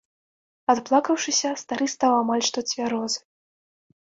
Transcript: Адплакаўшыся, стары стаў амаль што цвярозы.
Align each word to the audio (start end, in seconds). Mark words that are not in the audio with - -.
Адплакаўшыся, 0.73 1.51
стары 1.63 1.85
стаў 1.95 2.17
амаль 2.23 2.43
што 2.51 2.59
цвярозы. 2.73 3.21